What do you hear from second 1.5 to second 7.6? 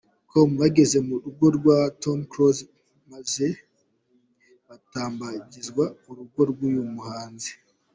kwa Tom Close maze batambagizwa urugo rw’uyu muhanzi.